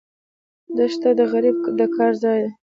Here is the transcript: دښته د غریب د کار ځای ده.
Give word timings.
دښته 0.77 1.09
د 1.19 1.21
غریب 1.31 1.55
د 1.79 1.81
کار 1.95 2.13
ځای 2.23 2.39
ده. 2.43 2.51